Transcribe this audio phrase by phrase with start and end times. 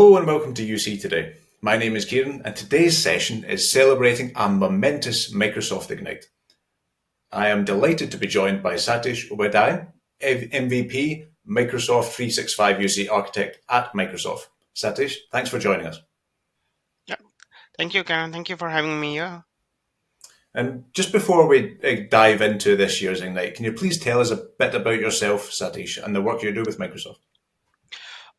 [0.00, 1.34] Hello and welcome to UC Today.
[1.60, 6.24] My name is Kieran and today's session is celebrating a momentous Microsoft Ignite.
[7.30, 9.88] I am delighted to be joined by Satish Upadhyay,
[10.22, 14.46] MVP, Microsoft 365 UC Architect at Microsoft.
[14.74, 16.00] Satish, thanks for joining us.
[17.06, 17.16] Yeah,
[17.76, 18.32] thank you, Kieran.
[18.32, 19.44] Thank you for having me here.
[20.54, 24.30] And just before we uh, dive into this year's Ignite, can you please tell us
[24.30, 27.18] a bit about yourself, Satish, and the work you do with Microsoft?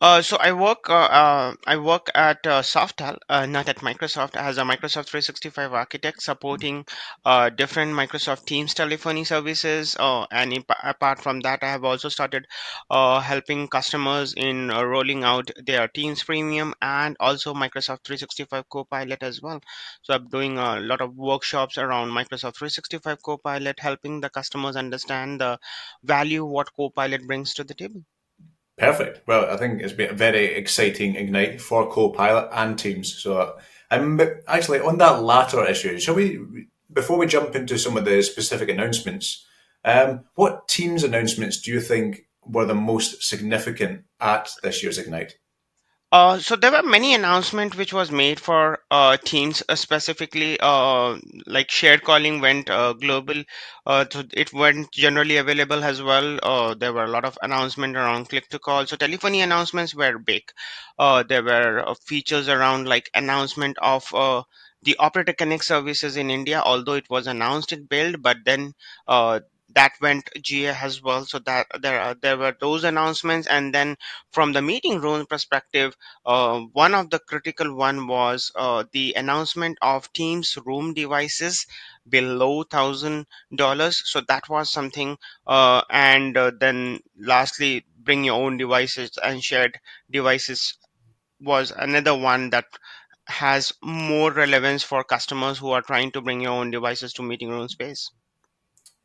[0.00, 4.36] Uh, so I work uh, uh, I work at uh, Softel, uh, not at Microsoft,
[4.36, 6.84] as a Microsoft 365 architect, supporting
[7.24, 9.96] uh, different Microsoft Teams telephony services.
[9.98, 12.46] Uh, and apart from that, I have also started
[12.90, 19.22] uh, helping customers in uh, rolling out their Teams Premium and also Microsoft 365 Copilot
[19.22, 19.60] as well.
[20.02, 25.40] So I'm doing a lot of workshops around Microsoft 365 Copilot, helping the customers understand
[25.40, 25.58] the
[26.02, 28.02] value what Copilot brings to the table.
[28.80, 29.20] Perfect.
[29.28, 33.14] Well, I think it's been a very exciting ignite for Copilot and Teams.
[33.22, 33.58] So,
[33.90, 36.40] um, actually on that latter issue, shall we?
[36.90, 39.44] Before we jump into some of the specific announcements,
[39.84, 45.34] um, what Teams announcements do you think were the most significant at this year's Ignite?
[46.12, 51.16] Uh, so there were many announcements which was made for uh, Teams uh, specifically, uh,
[51.46, 53.42] like shared calling went uh, global.
[53.86, 56.38] Uh, so it went generally available as well.
[56.42, 58.86] Uh, there were a lot of announcements around click to call.
[58.86, 60.42] So telephony announcements were big.
[60.98, 64.42] Uh, there were uh, features around like announcement of uh,
[64.82, 68.74] the operator connect services in India, although it was announced in build, but then
[69.06, 69.40] uh,
[69.74, 71.24] that went GA as well.
[71.24, 73.96] So that there are, there were those announcements, and then
[74.32, 79.78] from the meeting room perspective, uh, one of the critical one was uh, the announcement
[79.82, 81.66] of Teams room devices
[82.08, 84.02] below thousand dollars.
[84.04, 85.16] So that was something,
[85.46, 89.78] uh, and uh, then lastly, bring your own devices and shared
[90.10, 90.76] devices
[91.40, 92.64] was another one that
[93.26, 97.50] has more relevance for customers who are trying to bring your own devices to meeting
[97.50, 98.10] room space.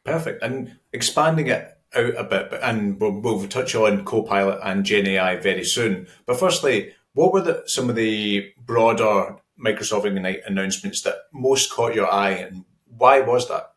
[0.05, 0.43] Perfect.
[0.43, 5.37] And expanding it out a bit, and we'll, we'll touch on Copilot and Gen AI
[5.37, 6.07] very soon.
[6.25, 11.95] But firstly, what were the, some of the broader Microsoft Ignite announcements that most caught
[11.95, 13.71] your eye, and why was that?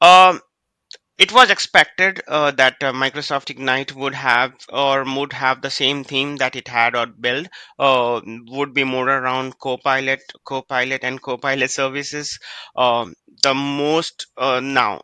[0.00, 0.40] Um,
[1.18, 6.04] it was expected uh, that uh, Microsoft Ignite would have or would have the same
[6.04, 7.48] theme that it had or build
[7.78, 12.38] uh, would be more around Copilot, Copilot, and Copilot services.
[12.76, 15.00] Um, the most uh, now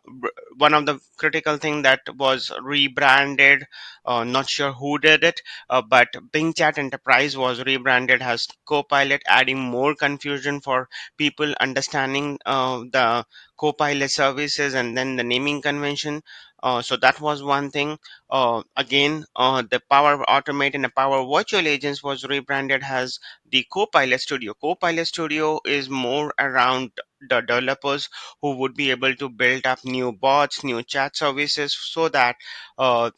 [0.57, 3.65] one of the critical thing that was rebranded
[4.05, 9.21] uh, not sure who did it uh, but bing chat enterprise was rebranded as copilot
[9.27, 13.25] adding more confusion for people understanding uh, the
[13.57, 16.21] copilot services and then the naming convention
[16.63, 17.97] uh, so that was one thing.
[18.29, 23.19] Uh, again, uh, the Power Automate and the Power Virtual Agents was rebranded as
[23.51, 24.53] the Copilot Studio.
[24.55, 26.91] Copilot Studio is more around
[27.29, 28.09] the developers
[28.41, 32.35] who would be able to build up new bots, new chat services, so that
[32.77, 33.11] uh,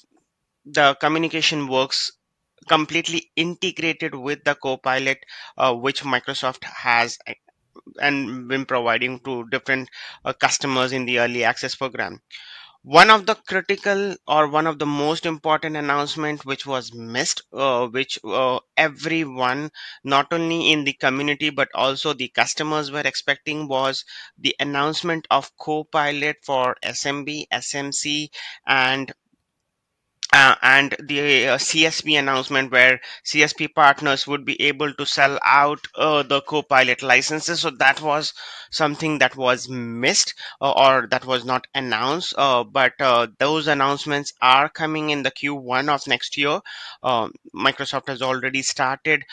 [0.65, 2.11] the communication works
[2.69, 5.19] completely integrated with the Copilot,
[5.57, 7.17] uh, which Microsoft has
[8.01, 9.89] and been providing to different
[10.25, 12.19] uh, customers in the early access program
[12.89, 17.85] one of the critical or one of the most important announcement which was missed uh,
[17.87, 19.69] which uh, everyone
[20.03, 24.03] not only in the community but also the customers were expecting was
[24.37, 28.29] the announcement of copilot for smb smc
[28.65, 29.13] and
[30.33, 35.79] uh, and the uh, CSP announcement where CSP partners would be able to sell out
[35.95, 37.61] uh, the Copilot licenses.
[37.61, 38.33] So that was
[38.69, 42.33] something that was missed uh, or that was not announced.
[42.37, 46.59] Uh, but uh, those announcements are coming in the Q1 of next year.
[47.55, 49.23] Microsoft has already started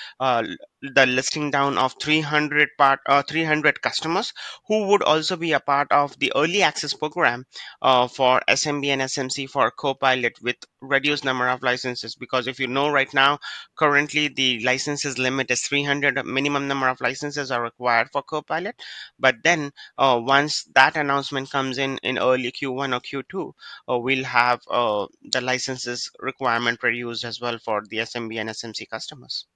[0.92, 4.32] the listing down of 300 part 300 customers
[4.66, 7.46] who would also be a part of the early access program
[7.82, 12.14] for SMB and SMC for Copilot with reduced number of licenses.
[12.14, 13.38] Because if you know right now
[13.76, 18.74] currently the licenses limit is 300 minimum number of licenses are required for copilot.
[19.18, 23.52] But then uh, once that announcement comes in in early q1 or q2
[23.88, 28.88] uh, we'll have uh, the licenses requirement reduced as well for the smb and smc
[28.88, 29.46] customers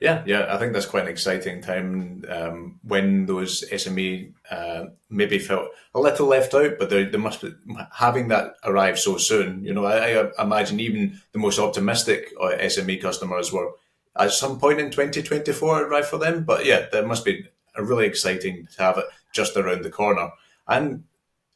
[0.00, 5.40] yeah, yeah, I think that's quite an exciting time um, when those SME uh, maybe
[5.40, 7.52] felt a little left out, but they, they must be
[7.92, 9.64] having that arrive so soon.
[9.64, 13.72] You know, I, I imagine even the most optimistic uh, SME customers were
[14.14, 16.44] at some point in 2024 arrive for them.
[16.44, 20.30] But yeah, that must be really exciting to have it just around the corner.
[20.66, 21.04] And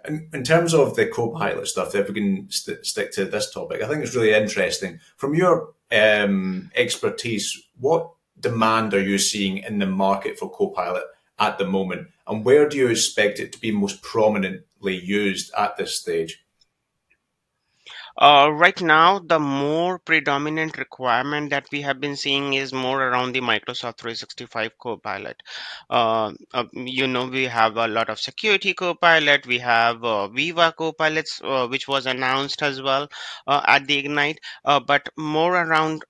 [0.06, 3.82] in, in terms of the co-pilot stuff, if we can st- stick to this topic,
[3.82, 8.10] I think it's really interesting from your um, expertise, what
[8.42, 11.04] demand are you seeing in the market for Copilot
[11.38, 12.08] at the moment?
[12.26, 16.42] And where do you expect it to be most prominently used at this stage?
[18.16, 23.32] Uh, right now, the more predominant requirement that we have been seeing is more around
[23.32, 25.36] the Microsoft 365 Copilot.
[25.88, 29.46] Uh, uh, you know, we have a lot of security Copilot.
[29.46, 33.08] We have uh, Viva Copilots, uh, which was announced as well
[33.46, 34.40] uh, at the Ignite.
[34.64, 36.04] Uh, but more around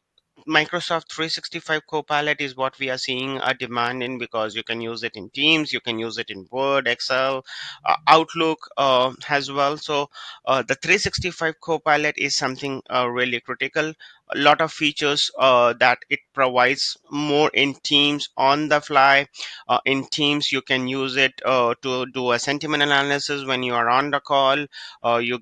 [0.49, 5.03] Microsoft 365 Copilot is what we are seeing a demand in because you can use
[5.03, 7.45] it in Teams, you can use it in Word, Excel,
[7.85, 9.77] uh, Outlook uh, as well.
[9.77, 10.11] So
[10.47, 13.93] uh, the 365 Copilot is something uh, really critical.
[14.35, 19.27] A lot of features uh, that it provides more in Teams on the fly.
[19.69, 23.89] Uh, in Teams, you can use it to do a sentiment analysis when you are
[23.89, 24.67] on the call.
[25.21, 25.41] you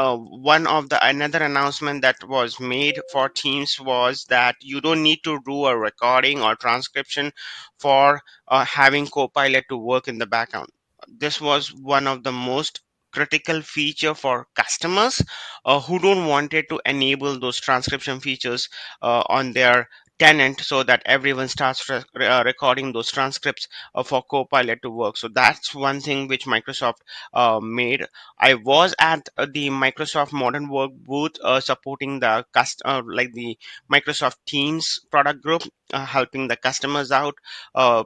[0.00, 5.02] uh, one of the another announcement that was made for teams was that you don't
[5.02, 7.32] need to do a recording or transcription
[7.78, 10.68] for uh, having copilot to work in the background.
[11.08, 12.80] This was one of the most
[13.12, 15.20] critical feature for customers
[15.64, 18.68] uh, who don't wanted to enable those transcription features
[19.02, 19.88] uh, on their
[20.20, 25.16] tenant so that everyone starts re- uh, recording those transcripts uh, for copilot to work.
[25.16, 26.98] So that's one thing which microsoft
[27.34, 28.06] uh, made.
[28.38, 33.32] I was at uh, the microsoft modern work booth uh, supporting the cust- uh, like
[33.32, 33.58] the
[33.92, 35.62] microsoft teams product group
[35.92, 37.34] helping the customers out.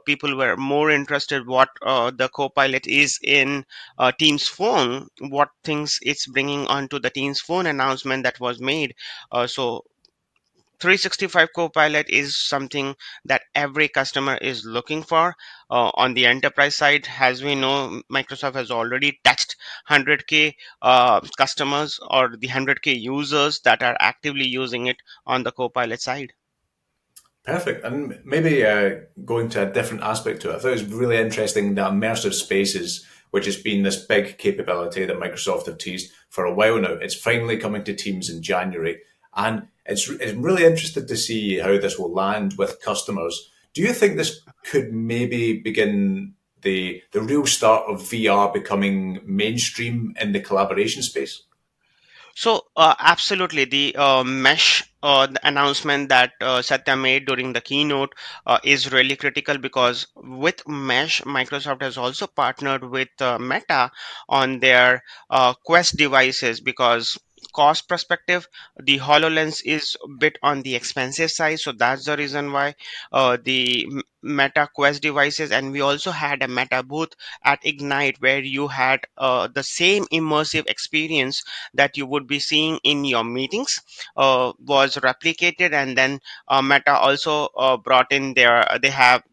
[0.05, 3.65] People were more interested what the copilot is in
[4.17, 8.95] teams phone what things it's bringing onto the teams phone announcement that was made.
[9.47, 9.83] So
[10.79, 12.95] 365 Copilot is something
[13.25, 15.35] that every customer is looking for.
[15.69, 19.55] Uh, on the enterprise side, as we know, Microsoft has already touched
[19.89, 26.01] 100K uh, customers or the 100K users that are actively using it on the Copilot
[26.01, 26.33] side.
[27.45, 27.85] Perfect.
[27.85, 31.17] And maybe uh, going to a different aspect to it, I thought it was really
[31.17, 36.45] interesting that immersive spaces, which has been this big capability that Microsoft have teased for
[36.45, 38.99] a while now, it's finally coming to Teams in January.
[39.35, 43.51] And it's, it's really interested to see how this will land with customers.
[43.73, 50.15] Do you think this could maybe begin the the real start of VR becoming mainstream
[50.19, 51.43] in the collaboration space?
[52.37, 57.61] So, uh, absolutely, the uh, mesh uh, the announcement that uh, Satya made during the
[57.61, 58.13] keynote
[58.47, 63.91] uh, is really critical because with mesh, Microsoft has also partnered with uh, Meta
[64.27, 65.03] on their
[65.63, 67.19] Quest devices because
[67.53, 68.47] cost perspective,
[68.77, 71.59] the HoloLens is a bit on the expensive side.
[71.59, 72.75] So that's the reason why
[73.11, 73.87] uh, the
[74.21, 77.13] Meta Quest devices, and we also had a Meta booth
[77.43, 81.43] at Ignite where you had uh, the same immersive experience
[81.73, 83.81] that you would be seeing in your meetings
[84.17, 89.23] uh, was replicated, and then uh, Meta also uh, brought in their they have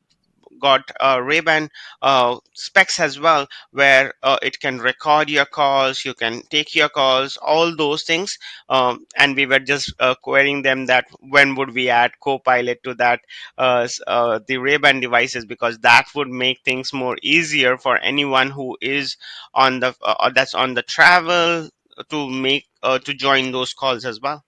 [0.63, 1.69] got uh, Ray-Ban
[2.01, 6.89] uh, specs as well, where uh, it can record your calls, you can take your
[6.89, 8.39] calls, all those things.
[8.69, 12.95] Um, and we were just uh, querying them that when would we add Copilot to
[12.95, 13.21] that
[13.59, 18.79] uh, uh, the Ray-Ban devices because that would make things more easier for anyone who
[18.81, 19.17] is
[19.53, 19.95] on the
[20.35, 21.69] that's on the travel
[22.09, 22.67] to make
[23.05, 24.45] to join those calls as well.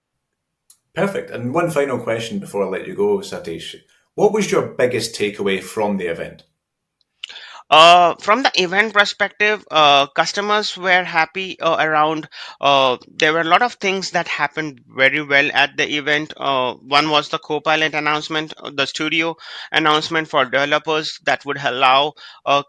[0.93, 1.29] Perfect.
[1.29, 3.75] And one final question before I let you go, Satish.
[4.15, 6.43] What was your biggest takeaway from the event?
[7.67, 12.29] Uh, from the event perspective, uh, customers were happy uh, around.
[12.61, 16.31] Uh, there were a lot of things that happened very well at the event.
[16.37, 19.35] Uh, one was the Copilot announcement, uh, the studio
[19.71, 22.13] announcement for developers that would allow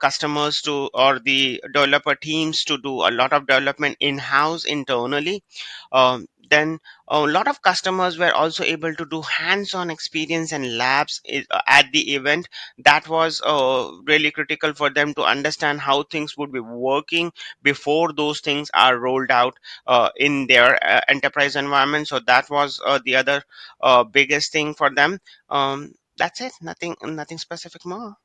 [0.01, 5.45] customers to or the developer teams to do a lot of development in house internally.
[5.93, 11.21] Um, then a lot of customers were also able to do hands-on experience and labs
[11.33, 12.49] uh, at the event
[12.79, 18.13] that was uh, really critical for them to understand how things would be working before
[18.13, 22.99] those things are rolled out uh, in their uh, enterprise environment so that was uh,
[23.05, 23.43] the other
[23.81, 25.19] uh, biggest thing for them
[25.51, 28.17] um, that's it nothing nothing specific more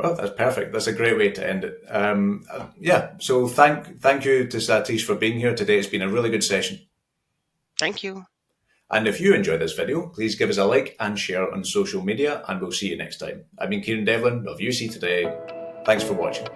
[0.00, 0.72] well, that's perfect.
[0.72, 1.84] That's a great way to end it.
[1.88, 2.46] Um,
[2.80, 3.10] yeah.
[3.18, 5.78] So thank thank you to Satish for being here today.
[5.78, 6.80] It's been a really good session.
[7.80, 8.26] Thank you.
[8.90, 12.04] And if you enjoy this video, please give us a like and share on social
[12.04, 13.44] media, and we'll see you next time.
[13.58, 15.34] I've been Kieran Devlin of UC Today.
[15.86, 16.46] Thanks for watching.